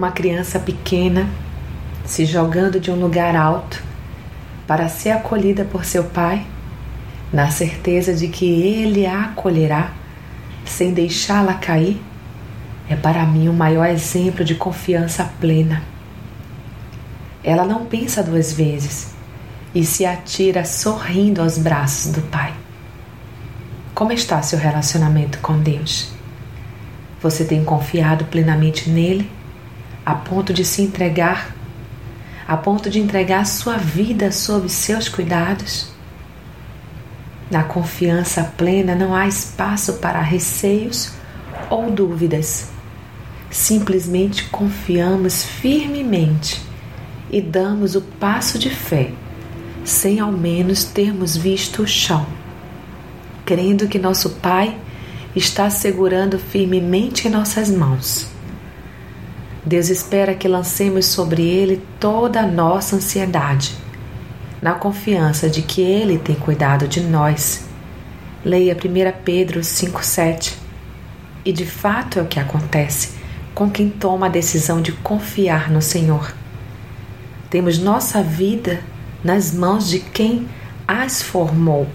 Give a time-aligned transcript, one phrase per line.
[0.00, 1.28] uma criança pequena
[2.06, 3.82] se jogando de um lugar alto
[4.66, 6.46] para ser acolhida por seu pai,
[7.30, 9.92] na certeza de que ele a acolherá
[10.64, 12.00] sem deixá-la cair,
[12.88, 15.82] é para mim o maior exemplo de confiança plena.
[17.44, 19.12] Ela não pensa duas vezes
[19.74, 22.54] e se atira sorrindo aos braços do Pai.
[23.94, 26.10] Como está seu relacionamento com Deus?
[27.20, 29.30] Você tem confiado plenamente nele,
[30.04, 31.54] a ponto de se entregar,
[32.46, 35.90] a ponto de entregar sua vida sob seus cuidados?
[37.50, 41.12] Na confiança plena não há espaço para receios
[41.68, 42.68] ou dúvidas.
[43.50, 46.62] Simplesmente confiamos firmemente
[47.30, 49.12] e damos o passo de fé,
[49.84, 52.26] sem ao menos termos visto o chão,
[53.44, 54.76] crendo que nosso Pai
[55.34, 58.28] está segurando firmemente em nossas mãos.
[59.64, 63.74] Deus espera que lancemos sobre Ele toda a nossa ansiedade
[64.60, 67.64] na confiança de que Ele tem cuidado de nós.
[68.44, 70.54] Leia 1 Pedro 5,7.
[71.44, 73.20] E de fato é o que acontece
[73.54, 76.34] com quem toma a decisão de confiar no Senhor.
[77.50, 78.80] Temos nossa vida
[79.22, 80.48] nas mãos de quem
[80.88, 81.86] as formou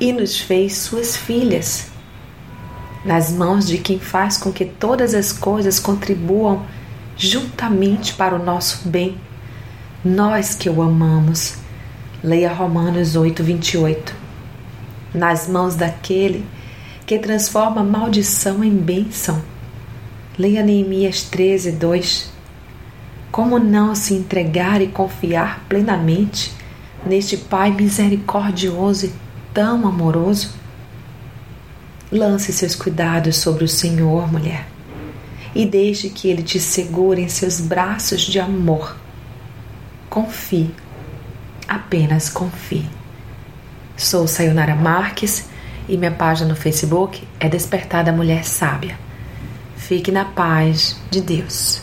[0.00, 1.86] e nos fez suas filhas,
[3.04, 6.66] nas mãos de quem faz com que todas as coisas contribuam
[7.18, 9.20] juntamente para o nosso bem.
[10.04, 11.56] Nós que o amamos
[12.22, 14.14] Leia Romanos 8, 28.
[15.14, 16.46] Nas mãos daquele
[17.04, 19.42] que transforma maldição em bênção.
[20.38, 22.30] Leia Neemias 13, 2.
[23.30, 26.52] Como não se entregar e confiar plenamente
[27.04, 29.12] neste Pai misericordioso e
[29.52, 30.54] tão amoroso?
[32.10, 34.66] Lance seus cuidados sobre o Senhor, mulher,
[35.54, 38.96] e deixe que Ele te segure em seus braços de amor.
[40.08, 40.74] Confie
[41.68, 42.86] apenas confie.
[43.96, 45.48] Sou Sayonara Marques
[45.88, 48.98] e minha página no Facebook é Despertar da Mulher Sábia.
[49.76, 51.82] Fique na paz de Deus.